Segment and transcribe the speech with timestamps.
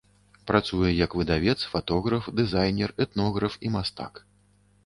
[0.51, 4.13] Працуе як выдавец, фатограф, дызайнер, этнограф і мастак.